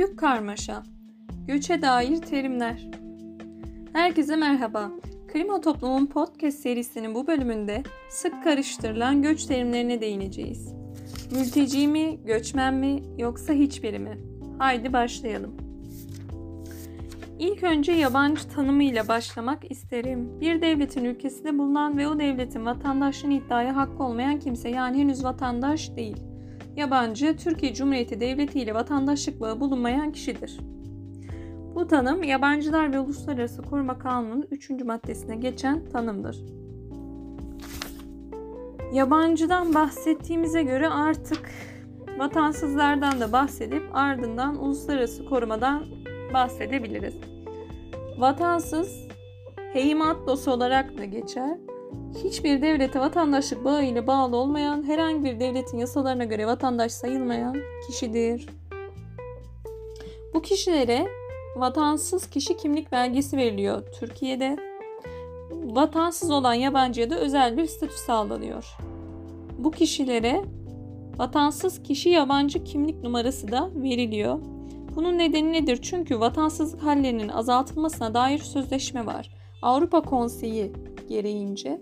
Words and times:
Büyük 0.00 0.18
karmaşa. 0.18 0.82
Göçe 1.46 1.82
dair 1.82 2.16
terimler. 2.16 2.88
Herkese 3.92 4.36
merhaba. 4.36 4.90
Klima 5.32 5.60
Toplumun 5.60 6.06
podcast 6.06 6.58
serisinin 6.58 7.14
bu 7.14 7.26
bölümünde 7.26 7.82
sık 8.10 8.44
karıştırılan 8.44 9.22
göç 9.22 9.44
terimlerine 9.44 10.00
değineceğiz. 10.00 10.74
Mülteci 11.32 11.88
mi, 11.88 12.18
göçmen 12.24 12.74
mi 12.74 13.02
yoksa 13.18 13.52
hiçbiri 13.52 13.98
mi? 13.98 14.18
Haydi 14.58 14.92
başlayalım. 14.92 15.56
İlk 17.38 17.62
önce 17.62 17.92
yabancı 17.92 18.48
tanımıyla 18.48 19.08
başlamak 19.08 19.70
isterim. 19.70 20.40
Bir 20.40 20.62
devletin 20.62 21.04
ülkesinde 21.04 21.58
bulunan 21.58 21.98
ve 21.98 22.08
o 22.08 22.18
devletin 22.18 22.66
vatandaşlığını 22.66 23.34
iddiaya 23.34 23.76
hakkı 23.76 24.02
olmayan 24.02 24.38
kimse 24.38 24.68
yani 24.68 24.98
henüz 24.98 25.24
vatandaş 25.24 25.96
değil 25.96 26.29
yabancı 26.76 27.36
Türkiye 27.36 27.74
Cumhuriyeti 27.74 28.20
Devleti 28.20 28.60
ile 28.60 28.74
vatandaşlık 28.74 29.40
bağı 29.40 29.60
bulunmayan 29.60 30.12
kişidir. 30.12 30.60
Bu 31.74 31.86
tanım 31.86 32.22
Yabancılar 32.22 32.92
ve 32.92 33.00
Uluslararası 33.00 33.62
Koruma 33.62 33.98
Kanunu'nun 33.98 34.46
3. 34.50 34.70
maddesine 34.70 35.36
geçen 35.36 35.88
tanımdır. 35.88 36.36
Yabancıdan 38.92 39.74
bahsettiğimize 39.74 40.62
göre 40.62 40.88
artık 40.88 41.50
vatansızlardan 42.18 43.20
da 43.20 43.32
bahsedip 43.32 43.82
ardından 43.92 44.62
uluslararası 44.64 45.24
korumadan 45.24 45.84
bahsedebiliriz. 46.34 47.14
Vatansız 48.18 49.08
heimatlos 49.72 50.48
olarak 50.48 50.98
da 50.98 51.04
geçer 51.04 51.58
hiçbir 52.24 52.62
devlete 52.62 53.00
vatandaşlık 53.00 53.64
bağı 53.64 53.84
ile 53.84 54.06
bağlı 54.06 54.36
olmayan, 54.36 54.82
herhangi 54.82 55.24
bir 55.24 55.40
devletin 55.40 55.78
yasalarına 55.78 56.24
göre 56.24 56.46
vatandaş 56.46 56.92
sayılmayan 56.92 57.56
kişidir. 57.86 58.46
Bu 60.34 60.42
kişilere 60.42 61.06
vatansız 61.56 62.30
kişi 62.30 62.56
kimlik 62.56 62.92
belgesi 62.92 63.36
veriliyor 63.36 63.82
Türkiye'de. 64.00 64.56
Vatansız 65.50 66.30
olan 66.30 66.54
yabancıya 66.54 67.10
da 67.10 67.18
özel 67.18 67.56
bir 67.56 67.66
statü 67.66 67.98
sağlanıyor. 68.06 68.76
Bu 69.58 69.70
kişilere 69.70 70.44
vatansız 71.16 71.82
kişi 71.82 72.08
yabancı 72.08 72.64
kimlik 72.64 73.02
numarası 73.02 73.52
da 73.52 73.70
veriliyor. 73.74 74.38
Bunun 74.96 75.18
nedeni 75.18 75.52
nedir? 75.52 75.78
Çünkü 75.82 76.20
vatansızlık 76.20 76.82
hallerinin 76.82 77.28
azaltılmasına 77.28 78.14
dair 78.14 78.38
sözleşme 78.38 79.06
var. 79.06 79.30
Avrupa 79.62 80.00
Konseyi 80.00 80.72
gereğince 81.10 81.80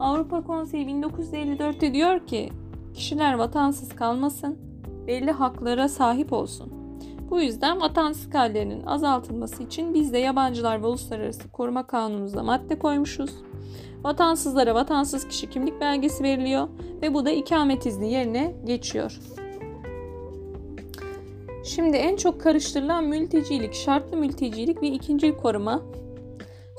Avrupa 0.00 0.44
Konseyi 0.44 0.86
1954'te 0.86 1.94
diyor 1.94 2.26
ki 2.26 2.48
kişiler 2.94 3.34
vatansız 3.34 3.88
kalmasın, 3.88 4.58
belli 5.06 5.30
haklara 5.30 5.88
sahip 5.88 6.32
olsun. 6.32 6.72
Bu 7.30 7.40
yüzden 7.40 7.80
vatansız 7.80 8.34
hallerinin 8.34 8.86
azaltılması 8.86 9.62
için 9.62 9.94
biz 9.94 10.12
de 10.12 10.18
yabancılar 10.18 10.82
ve 10.82 10.86
uluslararası 10.86 11.50
koruma 11.52 11.86
kanunumuzda 11.86 12.42
madde 12.42 12.78
koymuşuz. 12.78 13.30
Vatansızlara 14.04 14.74
vatansız 14.74 15.28
kişi 15.28 15.50
kimlik 15.50 15.80
belgesi 15.80 16.24
veriliyor 16.24 16.68
ve 17.02 17.14
bu 17.14 17.24
da 17.24 17.30
ikamet 17.30 17.86
izni 17.86 18.12
yerine 18.12 18.54
geçiyor. 18.64 19.20
Şimdi 21.64 21.96
en 21.96 22.16
çok 22.16 22.40
karıştırılan 22.40 23.04
mültecilik, 23.04 23.74
şartlı 23.74 24.16
mültecilik 24.16 24.82
ve 24.82 24.88
ikinci 24.88 25.36
koruma 25.36 25.82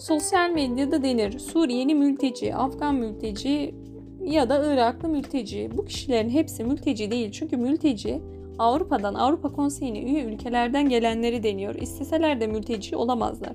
Sosyal 0.02 0.50
medyada 0.50 1.04
denir 1.04 1.40
Suriyeli 1.40 1.96
mülteci, 1.96 2.56
Afgan 2.56 2.96
mülteci 2.96 3.76
ya 4.24 4.50
da 4.50 4.74
Iraklı 4.74 5.10
mülteci. 5.10 5.70
Bu 5.78 5.86
kişilerin 5.86 6.30
hepsi 6.30 6.64
mülteci 6.64 7.12
değil 7.12 7.32
çünkü 7.32 7.58
mülteci 7.58 8.22
Avrupa'dan, 8.60 9.14
Avrupa 9.14 9.50
Konseyi'ne 9.50 10.04
üye 10.04 10.24
ülkelerden 10.24 10.90
gelenleri 10.90 11.44
deniyor. 11.44 11.76
İsteseler 11.76 12.42
de 12.42 12.48
mülteci 12.48 12.96
olamazlar. 12.96 13.54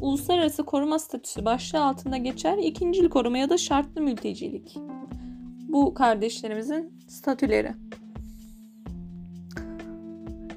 Uluslararası 0.00 0.64
koruma 0.64 0.98
statüsü 0.98 1.44
başlığı 1.44 1.84
altında 1.84 2.16
geçer 2.16 2.58
ikincil 2.58 3.08
koruma 3.08 3.38
ya 3.38 3.50
da 3.50 3.58
şartlı 3.58 4.00
mültecilik. 4.00 4.76
Bu 5.68 5.94
kardeşlerimizin 5.94 6.92
statüleri. 7.08 7.72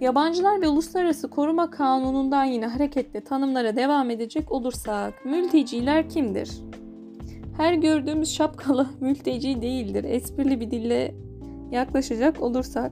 Yabancılar 0.02 0.62
ve 0.62 0.68
Uluslararası 0.68 1.30
Koruma 1.30 1.72
Kanunu'ndan 1.72 2.46
yine 2.46 2.68
hareketle 2.68 3.22
tanımlara 3.22 3.76
devam 3.76 4.10
edecek 4.10 4.52
olursak, 4.52 5.26
mülteciler 5.26 6.10
kimdir? 6.10 6.52
Her 7.58 7.74
gördüğümüz 7.74 8.34
şapkalı 8.34 8.88
mülteci 9.00 9.62
değildir. 9.62 10.04
Esprili 10.04 10.60
bir 10.60 10.72
dille 10.72 11.16
yaklaşacak 11.72 12.42
olursak. 12.42 12.92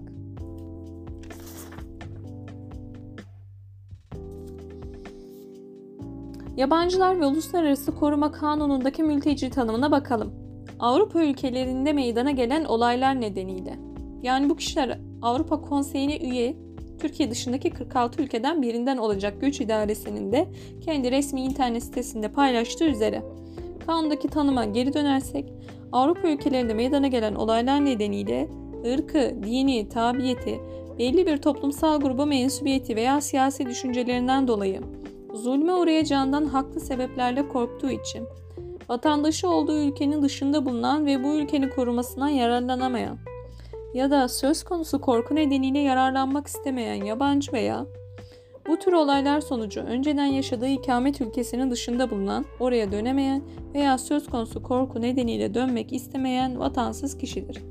Yabancılar 6.58 7.19
ve 7.19 7.25
Uluslararası 7.25 7.96
Koruma 7.96 8.31
Kanunu'ndaki 8.31 9.03
mülteci 9.03 9.50
tanımına 9.50 9.92
bakalım. 9.92 10.34
Avrupa 10.80 11.24
ülkelerinde 11.24 11.94
meydana 11.94 12.31
gelen 12.31 12.66
olaylar 12.66 13.22
nedeniyle. 13.22 13.80
Yani 14.22 14.50
bu 14.50 14.56
kişiler 14.56 15.00
Avrupa 15.22 15.62
Konseyi'ne 15.62 16.18
üye 16.18 16.62
Türkiye 17.03 17.31
dışındaki 17.31 17.69
46 17.69 18.22
ülkeden 18.22 18.62
birinden 18.62 18.97
olacak 18.97 19.41
göç 19.41 19.62
idaresinin 19.62 20.31
de 20.31 20.47
kendi 20.86 21.12
resmi 21.12 21.41
internet 21.41 21.84
sitesinde 21.84 22.28
paylaştığı 22.28 22.86
üzere. 22.86 23.24
Kanundaki 23.86 24.28
tanıma 24.28 24.66
geri 24.66 24.94
dönersek, 24.94 25.53
Avrupa 25.92 26.28
ülkelerinde 26.28 26.74
meydana 26.74 27.08
gelen 27.08 27.36
olaylar 27.36 27.86
nedeniyle 27.86 28.50
ırkı, 28.94 29.36
dini, 29.44 29.90
tabiyeti, 29.90 30.59
belli 31.00 31.28
bir 31.28 31.38
toplumsal 31.38 32.02
gruba 32.02 32.25
mensubiyeti 32.25 32.96
veya 32.96 33.22
siyasi 33.22 33.66
düşüncelerinden 33.66 34.47
dolayı 34.47 34.81
zulme 35.34 35.74
uğrayacağından 35.74 36.46
haklı 36.46 36.80
sebeplerle 36.80 37.47
korktuğu 37.47 37.90
için, 37.92 38.28
vatandaşı 38.90 39.50
olduğu 39.50 39.80
ülkenin 39.80 40.22
dışında 40.22 40.66
bulunan 40.66 41.06
ve 41.06 41.24
bu 41.24 41.28
ülkenin 41.28 41.69
korumasından 41.69 42.30
yararlanamayan, 42.30 43.18
ya 43.94 44.12
da 44.12 44.28
söz 44.28 44.64
konusu 44.64 45.02
korku 45.02 45.36
nedeniyle 45.36 45.80
yararlanmak 45.80 46.48
istemeyen 46.48 47.06
yabancı 47.06 47.54
veya 47.54 47.86
bu 48.68 48.80
tür 48.80 48.94
olaylar 48.94 49.42
sonucu 49.42 49.81
önceden 49.81 50.26
yaşadığı 50.26 50.68
ikamet 50.68 51.22
ülkesinin 51.22 51.72
dışında 51.72 52.09
bulunan, 52.09 52.46
oraya 52.59 52.92
dönemeyen 52.92 53.42
veya 53.74 53.98
söz 53.98 54.28
konusu 54.28 54.64
korku 54.64 55.02
nedeniyle 55.02 55.54
dönmek 55.54 55.94
istemeyen 55.94 56.59
vatansız 56.59 57.18
kişidir. 57.18 57.64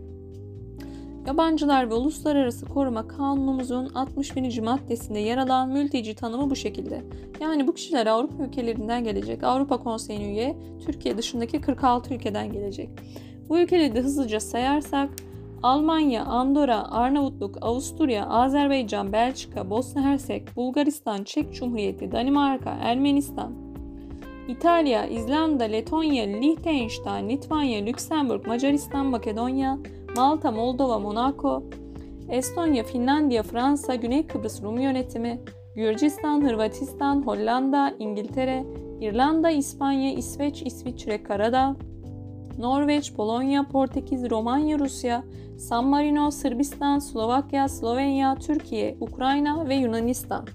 Yabancılar 1.26 1.90
ve 1.90 1.94
Uluslararası 1.94 2.66
Koruma 2.66 3.08
Kanunumuzun 3.08 3.90
61. 3.94 4.58
maddesinde 4.58 5.18
yer 5.18 5.38
alan 5.38 5.68
mülteci 5.68 6.14
tanımı 6.14 6.50
bu 6.50 6.56
şekilde. 6.56 7.02
Yani 7.40 7.66
bu 7.66 7.74
kişiler 7.74 8.06
Avrupa 8.06 8.44
ülkelerinden 8.44 9.04
gelecek. 9.04 9.44
Avrupa 9.44 9.82
Konseyi'ne 9.82 10.24
üye, 10.24 10.56
Türkiye 10.86 11.18
dışındaki 11.18 11.60
46 11.60 12.14
ülkeden 12.14 12.52
gelecek. 12.52 12.90
Bu 13.48 13.58
ülkeleri 13.58 13.94
de 13.94 14.00
hızlıca 14.00 14.40
sayarsak 14.40 15.10
Almanya, 15.62 16.24
Andorra, 16.24 16.90
Arnavutluk, 16.90 17.58
Avusturya, 17.60 18.26
Azerbaycan, 18.26 19.12
Belçika, 19.12 19.70
Bosna 19.70 20.02
Hersek, 20.02 20.56
Bulgaristan, 20.56 21.24
Çek 21.24 21.54
Cumhuriyeti, 21.54 22.12
Danimarka, 22.12 22.70
Ermenistan, 22.70 23.52
İtalya, 24.48 25.06
İzlanda, 25.06 25.64
Letonya, 25.64 26.24
Liechtenstein, 26.24 27.28
Litvanya, 27.28 27.84
Lüksemburg, 27.86 28.46
Macaristan, 28.46 29.06
Makedonya, 29.06 29.78
Malta, 30.16 30.50
Moldova, 30.50 30.98
Monaco, 30.98 31.64
Estonya, 32.28 32.84
Finlandiya, 32.84 33.42
Fransa, 33.42 33.94
Güney 33.94 34.26
Kıbrıs 34.26 34.62
Rum 34.62 34.80
yönetimi, 34.80 35.40
Gürcistan, 35.76 36.42
Hırvatistan, 36.42 37.22
Hollanda, 37.26 37.94
İngiltere, 37.98 38.64
İrlanda, 39.00 39.50
İspanya, 39.50 40.12
İsveç, 40.12 40.62
İsviçre, 40.62 41.22
Karadağ, 41.22 41.76
Norveç, 42.58 43.12
Polonya, 43.12 43.68
Portekiz, 43.68 44.30
Romanya, 44.30 44.78
Rusya, 44.78 45.24
San 45.58 45.86
Marino, 45.86 46.30
Sırbistan, 46.30 46.98
Slovakya, 46.98 47.68
Slovenya, 47.68 48.34
Türkiye, 48.34 48.96
Ukrayna 49.00 49.68
ve 49.68 49.74
Yunanistan. 49.74 50.46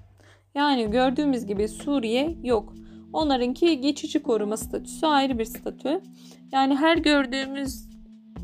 Yani 0.55 0.91
gördüğümüz 0.91 1.45
gibi 1.45 1.67
Suriye 1.67 2.37
yok. 2.43 2.73
Onlarınki 3.13 3.81
geçici 3.81 4.23
koruma 4.23 4.57
statüsü 4.57 5.05
ayrı 5.05 5.39
bir 5.39 5.45
statü. 5.45 6.01
Yani 6.51 6.75
her 6.75 6.97
gördüğümüz 6.97 7.89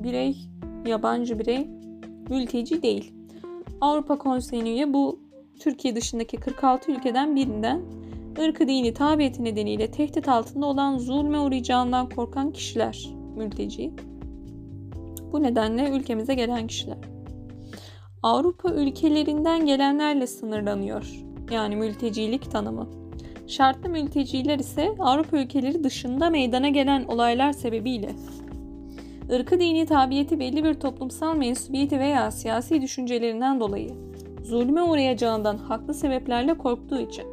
birey, 0.04 0.38
yabancı 0.86 1.39
birey 1.39 1.68
mülteci 2.30 2.81
değil. 2.81 3.13
Avrupa 3.81 4.18
Konseyi'ne 4.18 4.69
üye 4.69 4.94
bu 4.94 5.19
Türkiye 5.60 5.95
dışındaki 5.95 6.38
46 6.38 6.92
ülkeden 6.92 7.36
birinden 7.36 7.81
ırkı 8.39 8.68
dini 8.68 8.94
tabiyeti 8.94 9.44
nedeniyle 9.44 9.92
tehdit 9.92 10.30
altında 10.30 10.66
olan 10.66 10.98
zulme 10.98 11.39
uğrayacağından 11.39 12.10
korkan 12.10 12.51
kişiler 12.51 13.23
mülteci. 13.35 13.91
Bu 15.31 15.44
nedenle 15.44 15.89
ülkemize 15.89 16.33
gelen 16.33 16.68
kişiler. 16.68 16.97
Avrupa 18.24 18.74
ülkelerinden 18.74 19.65
gelenlerle 19.65 20.27
sınırlanıyor. 20.27 21.24
Yani 21.51 21.75
mültecilik 21.75 22.51
tanımı. 22.51 22.88
Şartlı 23.47 23.89
mülteciler 23.89 24.59
ise 24.59 24.95
Avrupa 25.00 25.38
ülkeleri 25.38 25.83
dışında 25.83 26.30
meydana 26.30 26.69
gelen 26.69 27.03
olaylar 27.03 27.53
sebebiyle 27.53 28.15
ırkı 29.31 29.59
dini 29.59 29.85
tabiyeti 29.85 30.39
belli 30.39 30.63
bir 30.63 30.74
toplumsal 30.74 31.35
mensubiyeti 31.35 32.00
veya 32.00 32.31
siyasi 32.31 32.81
düşüncelerinden 32.81 33.59
dolayı 33.59 33.89
zulme 34.44 34.81
uğrayacağından 34.81 35.57
haklı 35.57 35.94
sebeplerle 35.94 36.53
korktuğu 36.53 37.00
için, 37.00 37.25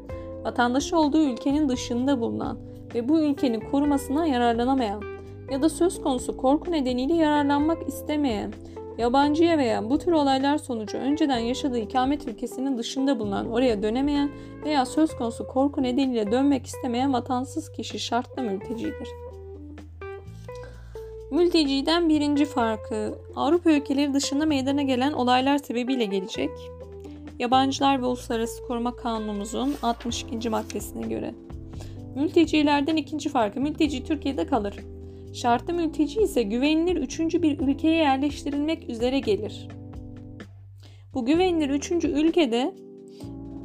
vatandaşı 0.45 0.99
olduğu 0.99 1.23
ülkenin 1.23 1.69
dışında 1.69 2.21
bulunan 2.21 2.59
ve 2.95 3.09
bu 3.09 3.21
ülkenin 3.21 3.61
korumasına 3.61 4.27
yararlanamayan 4.27 5.03
ya 5.51 5.63
da 5.63 5.69
söz 5.69 6.03
konusu 6.03 6.37
korku 6.37 6.73
nedeniyle 6.73 7.15
yararlanmak 7.15 7.89
istemeyen, 7.89 8.53
yabancıya 8.99 9.59
veya 9.59 9.91
bu 9.91 9.99
tür 9.99 10.13
olaylar 10.13 10.59
sonucu 10.59 10.99
önceden 10.99 11.39
yaşadığı 11.39 11.79
ikamet 11.79 12.29
ülkesinin 12.29 12.79
dışında 12.79 13.19
bulunan, 13.19 13.51
oraya 13.51 13.83
dönemeyen 13.83 14.31
veya 14.65 14.87
söz 14.87 15.17
konusu 15.17 15.47
korku 15.47 15.83
nedeniyle 15.83 16.33
dönmek 16.33 16.67
istemeyen 16.67 17.13
vatansız 17.13 17.73
kişi 17.73 17.99
şartlı 17.99 18.43
mültecidir. 18.43 19.09
Mülteciden 21.31 22.09
birinci 22.09 22.45
farkı 22.45 23.15
Avrupa 23.37 23.71
ülkeleri 23.71 24.15
dışında 24.15 24.47
meydana 24.47 24.83
gelen 24.83 25.13
olaylar 25.13 25.59
sebebiyle 25.59 26.05
gelecek. 26.05 26.51
Yabancılar 27.39 28.03
ve 28.03 28.07
Uluslararası 28.07 28.63
Koruma 28.63 28.97
Kanunumuzun 28.97 29.75
62. 29.83 30.49
maddesine 30.49 31.07
göre. 31.07 31.35
Mültecilerden 32.17 32.97
ikinci 32.97 33.29
farkı 33.29 33.61
mülteci 33.61 34.05
Türkiye'de 34.05 34.47
kalır. 34.47 34.75
Şartlı 35.33 35.75
mülteci 35.75 36.21
ise 36.21 36.43
güvenilir 36.43 36.97
üçüncü 36.97 37.43
bir 37.43 37.59
ülkeye 37.59 37.97
yerleştirilmek 37.97 38.91
üzere 38.91 39.19
gelir. 39.19 39.69
Bu 41.15 41.27
güvenilir 41.27 41.71
üçüncü 41.71 42.09
ülkede 42.09 42.75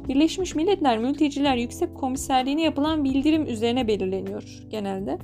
Birleşmiş 0.08 0.54
Milletler 0.54 0.98
Mülteciler 0.98 1.56
Yüksek 1.56 1.94
Komiserliğine 1.94 2.62
yapılan 2.62 3.04
bildirim 3.04 3.46
üzerine 3.46 3.88
belirleniyor 3.88 4.62
genelde. 4.70 5.18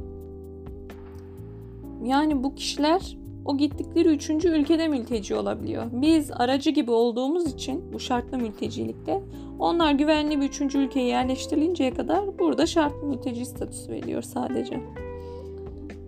Yani 2.05 2.43
bu 2.43 2.55
kişiler 2.55 3.17
o 3.45 3.57
gittikleri 3.57 4.09
üçüncü 4.09 4.49
ülkede 4.49 4.89
mülteci 4.89 5.35
olabiliyor. 5.35 5.85
Biz 5.93 6.31
aracı 6.31 6.71
gibi 6.71 6.91
olduğumuz 6.91 7.55
için 7.55 7.93
bu 7.93 8.01
şartlı 8.01 8.39
mültecilikte 8.39 9.23
onlar 9.59 9.93
güvenli 9.93 10.41
bir 10.41 10.47
üçüncü 10.47 10.79
ülkeye 10.79 11.07
yerleştirilinceye 11.07 11.95
kadar 11.95 12.39
burada 12.39 12.67
şartlı 12.67 13.07
mülteci 13.07 13.45
statüsü 13.47 13.93
veriyor 13.93 14.23
sadece. 14.23 14.81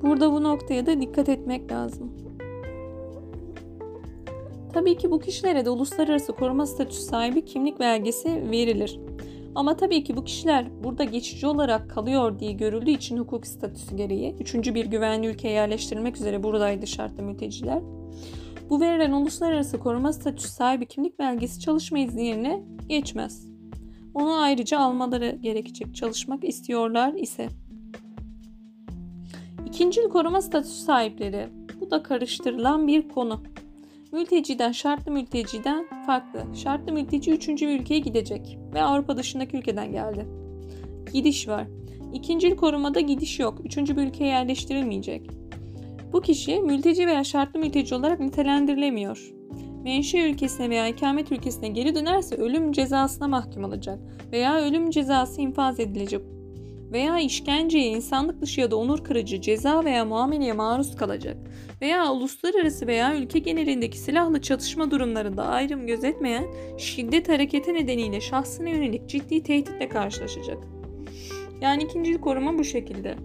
Burada 0.05 0.33
bu 0.33 0.43
noktaya 0.43 0.87
da 0.87 1.01
dikkat 1.01 1.29
etmek 1.29 1.73
lazım. 1.73 2.13
Tabii 4.73 4.97
ki 4.97 5.11
bu 5.11 5.21
kişilere 5.21 5.65
de 5.65 5.71
uluslararası 5.71 6.33
koruma 6.33 6.67
statüsü 6.67 7.03
sahibi 7.03 7.45
kimlik 7.45 7.81
belgesi 7.81 8.51
verilir. 8.51 9.01
Ama 9.55 9.77
tabii 9.77 10.05
ki 10.05 10.17
bu 10.17 10.25
kişiler 10.25 10.85
burada 10.85 11.05
geçici 11.05 11.47
olarak 11.47 11.91
kalıyor 11.91 12.39
diye 12.39 12.53
görüldüğü 12.53 12.91
için 12.91 13.19
hukuk 13.19 13.47
statüsü 13.47 13.97
gereği 13.97 14.37
üçüncü 14.41 14.75
bir 14.75 14.87
güvenli 14.87 15.27
ülkeye 15.27 15.55
yerleştirilmek 15.55 16.17
üzere 16.17 16.43
buradaydı 16.43 16.87
şartlı 16.87 17.23
mülteciler. 17.23 17.83
Bu 18.71 18.81
verilen 18.81 19.13
uluslararası 19.13 19.79
koruma 19.79 20.13
statüsü 20.13 20.49
sahibi 20.49 20.87
kimlik 20.87 21.19
belgesi 21.19 21.61
çalışma 21.61 21.99
izni 21.99 22.27
yerine 22.27 22.63
geçmez. 22.89 23.47
Onu 24.15 24.35
ayrıca 24.35 24.79
almaları 24.79 25.39
gerekecek 25.41 25.95
çalışmak 25.95 26.45
istiyorlar 26.45 27.13
ise. 27.15 27.49
İkincil 29.75 30.09
koruma 30.09 30.43
statüsü 30.43 30.83
sahipleri. 30.83 31.49
Bu 31.81 31.91
da 31.91 32.03
karıştırılan 32.03 32.87
bir 32.87 33.09
konu. 33.09 33.43
Mülteciden, 34.13 34.73
şartlı 34.73 35.13
mülteciden 35.13 35.87
farklı. 36.07 36.45
Şartlı 36.57 36.93
mülteci 36.93 37.31
üçüncü 37.31 37.69
bir 37.69 37.81
ülkeye 37.81 38.01
gidecek 38.01 38.59
ve 38.75 38.83
Avrupa 38.83 39.17
dışındaki 39.17 39.57
ülkeden 39.57 39.93
geldi. 39.93 40.27
Gidiş 41.13 41.49
var. 41.49 41.67
İkincil 42.13 42.57
korumada 42.57 43.01
gidiş 43.01 43.39
yok. 43.39 43.61
Üçüncü 43.65 43.97
bir 43.97 44.03
ülkeye 44.03 44.27
yerleştirilmeyecek. 44.27 45.31
Bu 46.13 46.21
kişi 46.21 46.61
mülteci 46.61 47.07
veya 47.07 47.25
şartlı 47.25 47.61
mülteci 47.61 47.95
olarak 47.95 48.21
nitelendirilemiyor. 48.21 49.33
Menşe 49.85 50.31
ülkesine 50.31 50.71
veya 50.71 50.89
ikamet 50.89 51.33
ülkesine 51.33 51.69
geri 51.69 51.95
dönerse 51.95 52.37
ölüm 52.37 52.73
cezasına 52.73 53.29
mahkum 53.29 53.65
olacak 53.65 53.99
veya 54.33 54.61
ölüm 54.61 54.91
cezası 54.91 55.41
infaz 55.41 55.81
edilecek 55.81 56.34
veya 56.93 57.19
işkenceye, 57.19 57.87
insanlık 57.87 58.41
dışı 58.41 58.61
ya 58.61 58.71
da 58.71 58.77
onur 58.77 59.05
kırıcı 59.05 59.41
ceza 59.41 59.85
veya 59.85 60.05
muameleye 60.05 60.53
maruz 60.53 60.97
kalacak 60.97 61.37
veya 61.83 62.13
uluslararası 62.13 62.87
veya 62.87 63.17
ülke 63.17 63.39
genelindeki 63.39 63.99
silahlı 63.99 64.43
çatışma 64.43 64.91
durumlarında 64.91 65.45
ayrım 65.45 65.87
gözetmeyen 65.87 66.47
şiddet 66.79 67.29
hareketi 67.29 67.75
nedeniyle 67.75 68.21
şahsına 68.21 68.69
yönelik 68.69 69.09
ciddi 69.09 69.43
tehditle 69.43 69.89
karşılaşacak. 69.89 70.59
Yani 71.61 71.83
ikinci 71.83 72.21
koruma 72.21 72.59
bu 72.59 72.65
şekilde. 72.65 73.17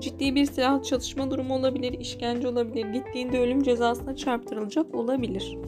Ciddi 0.00 0.34
bir 0.34 0.44
silahlı 0.44 0.82
çatışma 0.82 1.30
durumu 1.30 1.54
olabilir, 1.54 2.00
işkence 2.00 2.48
olabilir, 2.48 2.86
gittiğinde 2.86 3.40
ölüm 3.40 3.62
cezasına 3.62 4.16
çarptırılacak 4.16 4.94
olabilir. 4.94 5.58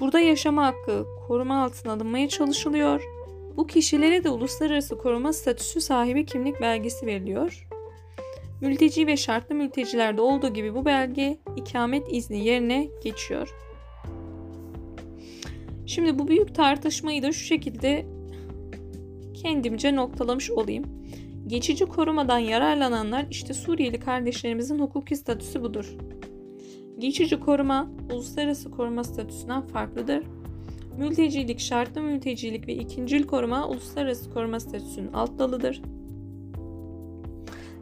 Burada 0.00 0.20
yaşama 0.20 0.66
hakkı 0.66 1.06
koruma 1.28 1.64
altına 1.64 1.92
alınmaya 1.92 2.28
çalışılıyor 2.28 3.19
bu 3.56 3.66
kişilere 3.66 4.24
de 4.24 4.28
uluslararası 4.28 4.98
koruma 4.98 5.32
statüsü 5.32 5.80
sahibi 5.80 6.26
kimlik 6.26 6.60
belgesi 6.60 7.06
veriliyor. 7.06 7.68
Mülteci 8.60 9.06
ve 9.06 9.16
şartlı 9.16 9.54
mültecilerde 9.54 10.20
olduğu 10.20 10.54
gibi 10.54 10.74
bu 10.74 10.84
belge 10.84 11.38
ikamet 11.56 12.06
izni 12.10 12.44
yerine 12.44 12.88
geçiyor. 13.04 13.54
Şimdi 15.86 16.18
bu 16.18 16.28
büyük 16.28 16.54
tartışmayı 16.54 17.22
da 17.22 17.32
şu 17.32 17.44
şekilde 17.44 18.06
kendimce 19.42 19.96
noktalamış 19.96 20.50
olayım. 20.50 20.84
Geçici 21.46 21.86
korumadan 21.86 22.38
yararlananlar 22.38 23.26
işte 23.30 23.54
Suriyeli 23.54 24.00
kardeşlerimizin 24.00 24.78
hukuki 24.78 25.16
statüsü 25.16 25.62
budur. 25.62 25.96
Geçici 26.98 27.40
koruma 27.40 27.90
uluslararası 28.12 28.70
koruma 28.70 29.04
statüsünden 29.04 29.66
farklıdır. 29.66 30.24
Mültecilik, 31.00 31.60
şartlı 31.60 32.00
mültecilik 32.00 32.68
ve 32.68 32.74
ikincil 32.74 33.26
koruma 33.26 33.68
uluslararası 33.68 34.30
koruma 34.30 34.60
statüsünün 34.60 35.12
alt 35.12 35.38
dalıdır. 35.38 35.82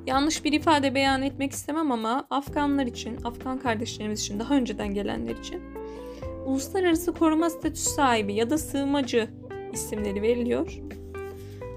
Yanlış 0.07 0.45
bir 0.45 0.53
ifade 0.53 0.95
beyan 0.95 1.23
etmek 1.23 1.53
istemem 1.53 1.93
ama 1.93 2.27
Afganlar 2.31 2.87
için, 2.87 3.17
Afgan 3.25 3.59
kardeşlerimiz 3.59 4.21
için, 4.21 4.39
daha 4.39 4.55
önceden 4.55 4.95
gelenler 4.95 5.37
için 5.37 5.63
uluslararası 6.47 7.13
koruma 7.13 7.51
statüsü 7.51 7.91
sahibi 7.91 8.35
ya 8.35 8.51
da 8.51 8.59
sığınmacı 8.59 9.29
isimleri 9.73 10.23
veriliyor. 10.23 10.81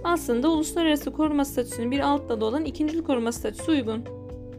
Aslında 0.03 0.49
uluslararası 0.49 1.11
koruma 1.13 1.45
statüsünün 1.45 1.91
bir 1.91 1.99
alt 1.99 2.29
dalı 2.29 2.45
olan 2.45 2.65
ikincil 2.65 3.03
koruma 3.03 3.31
statüsü 3.31 3.71
uygun. 3.71 4.05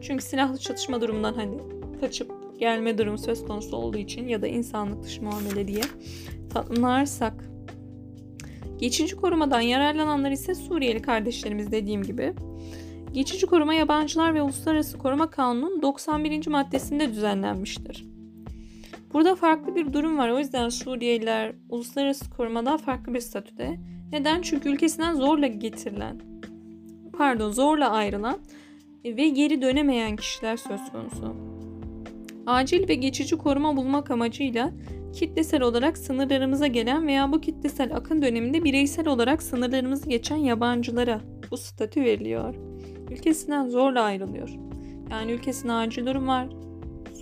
Çünkü 0.01 0.23
silahlı 0.23 0.57
çatışma 0.57 1.01
durumundan 1.01 1.33
hani 1.33 1.57
kaçıp 2.01 2.31
gelme 2.59 2.97
durumu 2.97 3.17
söz 3.17 3.45
konusu 3.45 3.77
olduğu 3.77 3.97
için 3.97 4.27
ya 4.27 4.41
da 4.41 4.47
insanlık 4.47 5.03
dışı 5.03 5.23
muamele 5.23 5.67
diye 5.67 5.81
tanımlarsak. 6.53 7.33
Geçici 8.77 9.15
korumadan 9.15 9.61
yararlananlar 9.61 10.31
ise 10.31 10.55
Suriyeli 10.55 11.01
kardeşlerimiz 11.01 11.71
dediğim 11.71 12.03
gibi. 12.03 12.33
Geçici 13.13 13.45
koruma 13.45 13.73
yabancılar 13.73 14.33
ve 14.33 14.41
uluslararası 14.41 14.97
koruma 14.97 15.29
kanunun 15.29 15.81
91. 15.81 16.47
maddesinde 16.47 17.09
düzenlenmiştir. 17.09 18.05
Burada 19.13 19.35
farklı 19.35 19.75
bir 19.75 19.93
durum 19.93 20.17
var. 20.17 20.29
O 20.29 20.39
yüzden 20.39 20.69
Suriyeliler 20.69 21.55
uluslararası 21.69 22.29
korumadan 22.29 22.77
farklı 22.77 23.13
bir 23.13 23.19
statüde. 23.19 23.79
Neden? 24.11 24.41
Çünkü 24.41 24.69
ülkesinden 24.69 25.15
zorla 25.15 25.47
getirilen, 25.47 26.21
pardon 27.17 27.51
zorla 27.51 27.89
ayrılan 27.89 28.37
ve 29.05 29.29
geri 29.29 29.61
dönemeyen 29.61 30.15
kişiler 30.15 30.57
söz 30.57 30.91
konusu. 30.91 31.35
Acil 32.45 32.87
ve 32.87 32.95
geçici 32.95 33.37
koruma 33.37 33.77
bulmak 33.77 34.11
amacıyla 34.11 34.71
kitlesel 35.13 35.61
olarak 35.61 35.97
sınırlarımıza 35.97 36.67
gelen 36.67 37.07
veya 37.07 37.31
bu 37.31 37.41
kitlesel 37.41 37.95
akın 37.95 38.21
döneminde 38.21 38.63
bireysel 38.63 39.07
olarak 39.07 39.43
sınırlarımızı 39.43 40.09
geçen 40.09 40.35
yabancılara 40.35 41.21
bu 41.51 41.57
statü 41.57 42.01
veriliyor. 42.01 42.55
Ülkesinden 43.11 43.69
zorla 43.69 44.01
ayrılıyor. 44.01 44.49
Yani 45.11 45.31
ülkesine 45.31 45.73
acil 45.73 46.05
durum 46.05 46.27
var. 46.27 46.47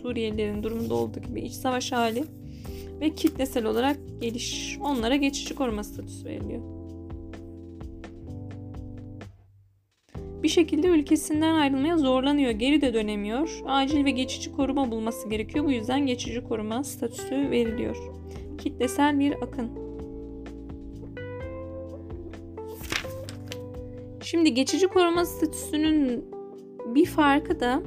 Suriyelilerin 0.02 0.64
durumunda 0.64 0.94
olduğu 0.94 1.20
gibi 1.20 1.42
iç 1.42 1.54
savaş 1.54 1.92
hali 1.92 2.24
ve 3.02 3.10
kitlesel 3.10 3.66
olarak 3.66 3.98
geliş 4.22 4.78
onlara 4.82 5.16
geçici 5.16 5.56
koruma 5.56 5.84
statüsü 5.84 6.26
veriliyor. 6.26 6.71
Bir 10.44 10.50
şekilde 10.50 10.88
ülkesinden 10.88 11.56
ayrılmaya 11.56 11.98
zorlanıyor, 11.98 12.52
geri 12.52 12.82
de 12.82 12.94
dönemiyor. 12.94 13.62
Acil 13.66 14.06
ve 14.06 14.12
geçici 14.12 14.52
koruma 14.52 14.92
bulması 14.92 15.30
gerekiyor. 15.30 15.66
Bu 15.66 15.72
yüzden 15.72 16.06
geçici 16.06 16.44
koruma 16.44 16.84
statüsü 16.84 17.52
veriliyor. 17.52 17.98
Kitlesel 18.58 19.20
bir 19.20 19.32
akın. 19.32 19.70
Şimdi 24.24 24.54
geçici 24.54 24.88
koruma 24.88 25.26
statüsünün 25.26 26.26
bir 26.86 27.06
farkı 27.06 27.60
da 27.60 27.82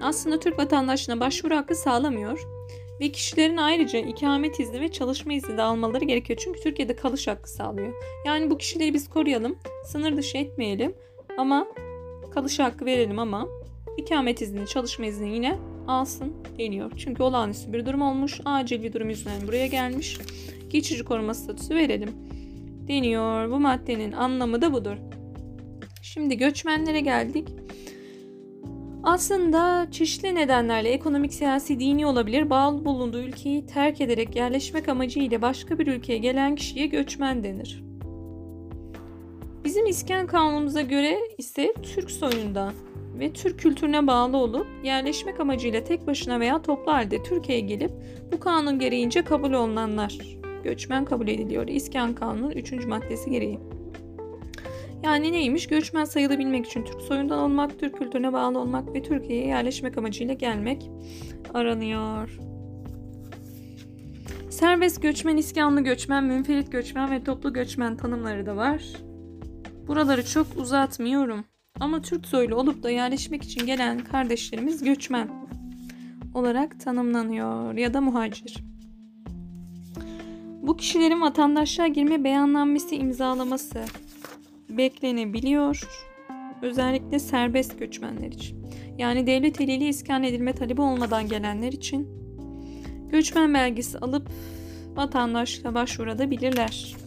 aslında 0.00 0.38
Türk 0.40 0.58
vatandaşına 0.58 1.20
başvuru 1.20 1.56
hakkı 1.56 1.74
sağlamıyor 1.74 2.40
ve 3.00 3.08
kişilerin 3.12 3.56
ayrıca 3.56 3.98
ikamet 3.98 4.60
izni 4.60 4.80
ve 4.80 4.88
çalışma 4.92 5.32
izni 5.32 5.56
de 5.56 5.62
almaları 5.62 6.04
gerekiyor. 6.04 6.40
Çünkü 6.44 6.60
Türkiye'de 6.60 6.96
kalış 6.96 7.28
hakkı 7.28 7.50
sağlıyor. 7.50 7.92
Yani 8.26 8.50
bu 8.50 8.58
kişileri 8.58 8.94
biz 8.94 9.10
koruyalım, 9.10 9.56
sınır 9.84 10.16
dışı 10.16 10.38
etmeyelim 10.38 10.94
ama 11.38 11.66
kalış 12.34 12.58
hakkı 12.58 12.84
verelim 12.84 13.18
ama 13.18 13.48
ikamet 13.96 14.42
izni, 14.42 14.66
çalışma 14.66 15.06
izni 15.06 15.34
yine 15.34 15.58
alsın 15.86 16.32
deniyor. 16.58 16.92
Çünkü 16.96 17.22
olağanüstü 17.22 17.72
bir 17.72 17.86
durum 17.86 18.02
olmuş. 18.02 18.40
Acil 18.44 18.82
bir 18.82 18.92
durum 18.92 19.08
yüzünden 19.08 19.48
buraya 19.48 19.66
gelmiş. 19.66 20.18
Geçici 20.70 21.04
koruma 21.04 21.34
statüsü 21.34 21.74
verelim 21.74 22.10
deniyor. 22.88 23.50
Bu 23.50 23.60
maddenin 23.60 24.12
anlamı 24.12 24.62
da 24.62 24.72
budur. 24.72 24.96
Şimdi 26.02 26.36
göçmenlere 26.36 27.00
geldik. 27.00 27.48
Aslında 29.02 29.86
çeşitli 29.90 30.34
nedenlerle 30.34 30.88
ekonomik, 30.88 31.34
siyasi, 31.34 31.80
dini 31.80 32.06
olabilir 32.06 32.50
bağlı 32.50 32.84
bulunduğu 32.84 33.20
ülkeyi 33.20 33.66
terk 33.66 34.00
ederek 34.00 34.36
yerleşmek 34.36 34.88
amacıyla 34.88 35.42
başka 35.42 35.78
bir 35.78 35.86
ülkeye 35.86 36.18
gelen 36.18 36.54
kişiye 36.54 36.86
göçmen 36.86 37.44
denir. 37.44 37.91
Bizim 39.72 39.86
iskan 39.86 40.26
kanunumuza 40.26 40.80
göre 40.80 41.18
ise 41.38 41.74
Türk 41.82 42.10
soyundan 42.10 42.72
ve 43.18 43.32
Türk 43.32 43.58
kültürüne 43.58 44.06
bağlı 44.06 44.36
olup 44.36 44.66
yerleşmek 44.84 45.40
amacıyla 45.40 45.84
tek 45.84 46.06
başına 46.06 46.40
veya 46.40 46.62
toplu 46.62 46.92
halde 46.92 47.22
Türkiye'ye 47.22 47.66
gelip 47.66 47.90
bu 48.32 48.40
kanun 48.40 48.78
gereğince 48.78 49.22
kabul 49.22 49.52
olunanlar 49.52 50.18
göçmen 50.64 51.04
kabul 51.04 51.28
ediliyor. 51.28 51.68
İskan 51.68 52.14
Kanunu 52.14 52.52
3. 52.52 52.86
maddesi 52.86 53.30
gereği. 53.30 53.58
Yani 55.04 55.32
neymiş? 55.32 55.66
Göçmen 55.66 56.04
sayılabilmek 56.04 56.66
için 56.66 56.84
Türk 56.84 57.00
soyundan 57.00 57.38
olmak, 57.38 57.78
Türk 57.78 57.98
kültürüne 57.98 58.32
bağlı 58.32 58.58
olmak 58.58 58.94
ve 58.94 59.02
Türkiye'ye 59.02 59.46
yerleşmek 59.46 59.98
amacıyla 59.98 60.34
gelmek 60.34 60.90
aranıyor. 61.54 62.38
Serbest 64.50 65.02
göçmen, 65.02 65.36
iskanlı 65.36 65.80
göçmen, 65.80 66.24
münferit 66.24 66.72
göçmen 66.72 67.10
ve 67.10 67.24
toplu 67.24 67.52
göçmen 67.52 67.96
tanımları 67.96 68.46
da 68.46 68.56
var. 68.56 68.82
Buraları 69.88 70.26
çok 70.26 70.46
uzatmıyorum. 70.56 71.44
Ama 71.80 72.02
Türk 72.02 72.26
soylu 72.26 72.54
olup 72.54 72.82
da 72.82 72.90
yerleşmek 72.90 73.42
için 73.42 73.66
gelen 73.66 73.98
kardeşlerimiz 73.98 74.84
göçmen 74.84 75.28
olarak 76.34 76.80
tanımlanıyor 76.80 77.74
ya 77.74 77.94
da 77.94 78.00
muhacir. 78.00 78.56
Bu 80.62 80.76
kişilerin 80.76 81.20
vatandaşlığa 81.20 81.86
girme 81.86 82.24
beyannamesi 82.24 82.96
imzalaması 82.96 83.84
beklenebiliyor. 84.70 85.88
Özellikle 86.62 87.18
serbest 87.18 87.78
göçmenler 87.78 88.28
için. 88.28 88.66
Yani 88.98 89.26
devlet 89.26 89.60
eliyle 89.60 89.88
iskan 89.88 90.22
edilme 90.22 90.52
talebi 90.52 90.80
olmadan 90.80 91.28
gelenler 91.28 91.72
için 91.72 92.08
göçmen 93.10 93.54
belgesi 93.54 93.98
alıp 93.98 94.28
vatandaşlığa 94.96 95.74
başvurabilirler. 95.74 97.01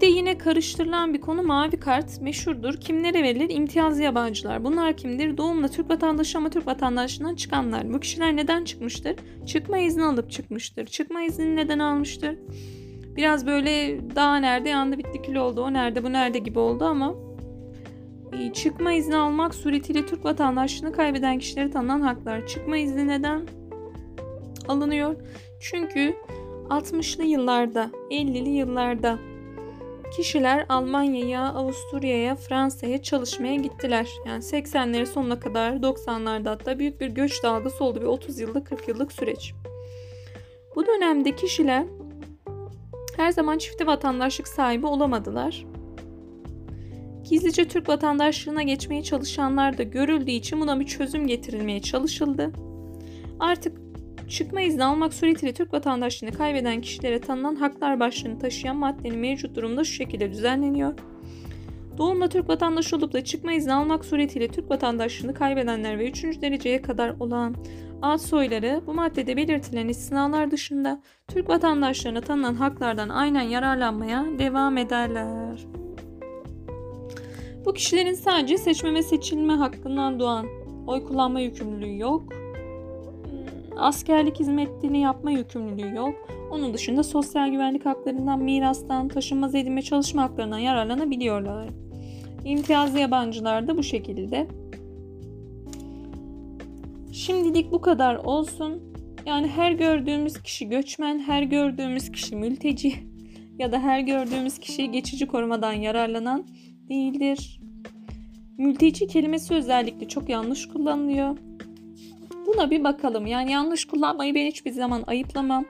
De 0.00 0.06
yine 0.06 0.38
karıştırılan 0.38 1.14
bir 1.14 1.20
konu 1.20 1.42
mavi 1.42 1.80
kart 1.80 2.20
meşhurdur. 2.20 2.74
Kimlere 2.74 3.22
verilir? 3.22 3.50
İmtiyazlı 3.50 4.02
yabancılar. 4.02 4.64
Bunlar 4.64 4.96
kimdir? 4.96 5.36
Doğumla 5.36 5.68
Türk 5.68 5.90
vatandaşı 5.90 6.38
ama 6.38 6.50
Türk 6.50 6.66
vatandaşlığından 6.66 7.34
çıkanlar. 7.34 7.92
Bu 7.92 8.00
kişiler 8.00 8.36
neden 8.36 8.64
çıkmıştır? 8.64 9.16
Çıkma 9.46 9.78
izni 9.78 10.04
alıp 10.04 10.30
çıkmıştır. 10.30 10.86
Çıkma 10.86 11.22
izni 11.22 11.56
neden 11.56 11.78
almıştır? 11.78 12.36
Biraz 13.16 13.46
böyle 13.46 14.00
daha 14.16 14.36
nerede 14.36 14.68
yandı 14.68 14.98
bitti 14.98 15.22
kül 15.22 15.36
oldu. 15.36 15.62
O 15.62 15.72
nerede 15.72 16.04
bu 16.04 16.12
nerede 16.12 16.38
gibi 16.38 16.58
oldu 16.58 16.84
ama 16.84 17.14
e, 18.32 18.52
çıkma 18.52 18.92
izni 18.92 19.16
almak 19.16 19.54
suretiyle 19.54 20.06
Türk 20.06 20.24
vatandaşlığını 20.24 20.92
kaybeden 20.92 21.38
kişilere 21.38 21.70
tanınan 21.70 22.00
haklar. 22.00 22.46
Çıkma 22.46 22.76
izni 22.76 23.08
neden 23.08 23.42
alınıyor? 24.68 25.16
Çünkü 25.60 26.14
60'lı 26.68 27.24
yıllarda, 27.24 27.90
50'li 28.10 28.48
yıllarda 28.50 29.18
kişiler 30.10 30.66
Almanya'ya, 30.68 31.48
Avusturya'ya, 31.48 32.36
Fransa'ya 32.36 33.02
çalışmaya 33.02 33.54
gittiler. 33.54 34.08
Yani 34.26 34.42
80'lerin 34.42 35.06
sonuna 35.06 35.40
kadar 35.40 35.72
90'larda 35.72 36.48
hatta 36.48 36.78
büyük 36.78 37.00
bir 37.00 37.08
göç 37.08 37.42
dalgası 37.42 37.84
oldu. 37.84 38.00
Bir 38.00 38.06
30 38.06 38.38
yıllık 38.38 38.66
40 38.66 38.88
yıllık 38.88 39.12
süreç. 39.12 39.54
Bu 40.76 40.86
dönemde 40.86 41.36
kişiler 41.36 41.84
her 43.16 43.30
zaman 43.30 43.58
çifte 43.58 43.86
vatandaşlık 43.86 44.48
sahibi 44.48 44.86
olamadılar. 44.86 45.66
Gizlice 47.30 47.68
Türk 47.68 47.88
vatandaşlığına 47.88 48.62
geçmeye 48.62 49.02
çalışanlar 49.02 49.78
da 49.78 49.82
görüldüğü 49.82 50.30
için 50.30 50.60
buna 50.60 50.80
bir 50.80 50.86
çözüm 50.86 51.26
getirilmeye 51.26 51.82
çalışıldı. 51.82 52.52
Artık 53.40 53.89
çıkma 54.30 54.60
izni 54.60 54.84
almak 54.84 55.14
suretiyle 55.14 55.54
Türk 55.54 55.72
vatandaşlığını 55.72 56.32
kaybeden 56.32 56.80
kişilere 56.80 57.20
tanınan 57.20 57.54
haklar 57.54 58.00
başlığını 58.00 58.38
taşıyan 58.38 58.76
maddenin 58.76 59.18
mevcut 59.18 59.56
durumda 59.56 59.84
şu 59.84 59.92
şekilde 59.92 60.30
düzenleniyor. 60.30 60.94
Doğumla 61.98 62.28
Türk 62.28 62.48
vatandaşı 62.48 62.96
olup 62.96 63.12
da 63.12 63.24
çıkma 63.24 63.52
izni 63.52 63.72
almak 63.72 64.04
suretiyle 64.04 64.48
Türk 64.48 64.70
vatandaşlığını 64.70 65.34
kaybedenler 65.34 65.98
ve 65.98 66.10
3. 66.10 66.24
dereceye 66.24 66.82
kadar 66.82 67.14
olan 67.20 67.54
alt 68.02 68.20
soyları 68.20 68.82
bu 68.86 68.94
maddede 68.94 69.36
belirtilen 69.36 69.88
istisnalar 69.88 70.50
dışında 70.50 71.02
Türk 71.28 71.48
vatandaşlarına 71.48 72.20
tanınan 72.20 72.54
haklardan 72.54 73.08
aynen 73.08 73.42
yararlanmaya 73.42 74.26
devam 74.38 74.78
ederler. 74.78 75.66
Bu 77.64 77.72
kişilerin 77.72 78.14
sadece 78.14 78.58
seçme 78.58 78.94
ve 78.94 79.02
seçilme 79.02 79.52
hakkından 79.52 80.20
doğan 80.20 80.46
oy 80.86 81.04
kullanma 81.04 81.40
yükümlülüğü 81.40 81.98
yok 81.98 82.39
askerlik 83.80 84.40
hizmetini 84.40 85.00
yapma 85.00 85.30
yükümlülüğü 85.30 85.96
yok. 85.96 86.14
Onun 86.50 86.74
dışında 86.74 87.02
sosyal 87.02 87.50
güvenlik 87.50 87.86
haklarından, 87.86 88.38
mirastan, 88.38 89.08
taşınmaz 89.08 89.54
edinme 89.54 89.82
çalışma 89.82 90.22
haklarından 90.22 90.58
yararlanabiliyorlar. 90.58 91.68
İmtiyazlı 92.44 92.98
yabancılar 92.98 93.68
da 93.68 93.76
bu 93.76 93.82
şekilde. 93.82 94.46
Şimdilik 97.12 97.72
bu 97.72 97.80
kadar 97.80 98.14
olsun. 98.14 98.82
Yani 99.26 99.46
her 99.48 99.72
gördüğümüz 99.72 100.42
kişi 100.42 100.68
göçmen, 100.68 101.18
her 101.18 101.42
gördüğümüz 101.42 102.12
kişi 102.12 102.36
mülteci 102.36 102.94
ya 103.58 103.72
da 103.72 103.78
her 103.80 104.00
gördüğümüz 104.00 104.58
kişi 104.58 104.90
geçici 104.90 105.26
korumadan 105.26 105.72
yararlanan 105.72 106.46
değildir. 106.88 107.60
Mülteci 108.58 109.06
kelimesi 109.06 109.54
özellikle 109.54 110.08
çok 110.08 110.28
yanlış 110.28 110.68
kullanılıyor. 110.68 111.36
Buna 112.54 112.70
bir 112.70 112.84
bakalım. 112.84 113.26
Yani 113.26 113.52
yanlış 113.52 113.84
kullanmayı 113.84 114.34
ben 114.34 114.46
hiçbir 114.46 114.70
zaman 114.70 115.04
ayıplamam. 115.06 115.64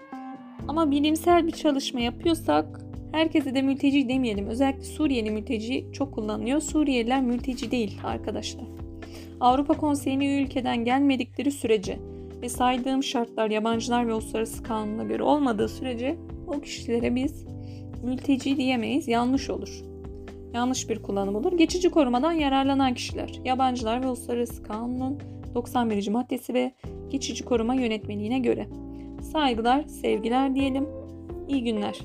Ama 0.69 0.91
bilimsel 0.91 1.47
bir 1.47 1.53
çalışma 1.53 2.01
yapıyorsak 2.01 2.81
herkese 3.13 3.55
de 3.55 3.63
mülteci 3.63 4.09
demeyelim. 4.09 4.47
Özellikle 4.47 4.83
Suriyeli 4.83 5.31
mülteci 5.31 5.87
çok 5.93 6.15
kullanılıyor. 6.15 6.61
Suriyeliler 6.61 7.23
mülteci 7.23 7.71
değil 7.71 7.99
arkadaşlar. 8.05 8.65
Avrupa 9.41 9.75
Konseyi'ne 9.75 10.43
ülkeden 10.43 10.85
gelmedikleri 10.85 11.51
sürece 11.51 11.99
ve 12.43 12.49
saydığım 12.49 13.03
şartlar 13.03 13.51
yabancılar 13.51 14.09
ve 14.09 14.15
uluslararası 14.15 14.63
kanuna 14.63 15.05
göre 15.05 15.23
olmadığı 15.23 15.69
sürece 15.69 16.17
o 16.47 16.61
kişilere 16.61 17.15
biz 17.15 17.45
mülteci 18.05 18.57
diyemeyiz. 18.57 19.09
Yanlış 19.09 19.51
olur. 19.51 19.83
Yanlış 20.55 20.89
bir 20.89 21.03
kullanım 21.03 21.35
olur. 21.35 21.59
Geçici 21.59 21.91
korumadan 21.91 22.33
yararlanan 22.33 22.95
kişiler, 22.95 23.41
yabancılar 23.45 24.03
ve 24.03 24.07
uluslararası 24.07 24.63
kanunun 24.63 25.19
91. 25.55 26.09
maddesi 26.09 26.55
ve 26.55 26.73
geçici 27.09 27.45
koruma 27.45 27.75
yönetmeliğine 27.75 28.39
göre. 28.39 28.69
Saygılar, 29.33 29.85
sevgiler 29.85 30.55
diyelim. 30.55 30.89
İyi 31.49 31.65
günler. 31.65 31.99